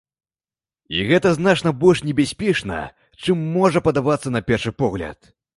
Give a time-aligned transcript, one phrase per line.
[0.97, 2.81] І гэта значна больш небяспечна,
[3.23, 5.35] чым можа падавацца на першы погляд.